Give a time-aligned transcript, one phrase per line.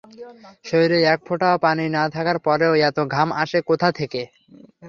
[0.65, 4.21] শরীরে এক ফোঁটা পানি না থাকার পরেও এতো ঘাম আসে কোথা থেকে?